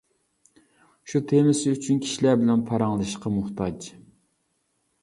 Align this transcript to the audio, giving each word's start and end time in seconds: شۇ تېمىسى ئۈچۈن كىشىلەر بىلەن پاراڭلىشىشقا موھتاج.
شۇ 1.11 1.21
تېمىسى 1.31 1.75
ئۈچۈن 1.75 2.01
كىشىلەر 2.07 2.41
بىلەن 2.45 2.65
پاراڭلىشىشقا 2.71 3.35
موھتاج. 3.37 3.93